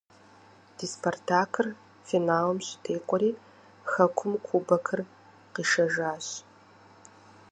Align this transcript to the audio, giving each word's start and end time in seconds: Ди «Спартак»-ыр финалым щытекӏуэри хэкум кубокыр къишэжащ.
Ди 0.75 0.85
«Спартак»-ыр 0.93 1.67
финалым 2.07 2.59
щытекӏуэри 2.67 3.29
хэкум 3.91 4.33
кубокыр 4.45 4.99
къишэжащ. 5.53 6.25